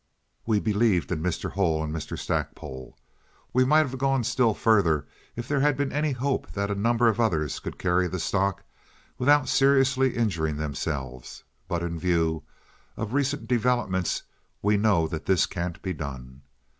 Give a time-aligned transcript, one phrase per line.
[0.47, 1.51] We believed in Mr.
[1.51, 2.17] Hull and Mr.
[2.17, 2.97] Stackpole.
[3.53, 7.07] We might have gone still further if there had been any hope that a number
[7.07, 8.63] of others could carry the stock
[9.19, 12.41] without seriously injuring themselves; but in view
[12.97, 14.23] of recent developments
[14.63, 16.41] we know that this can't be done.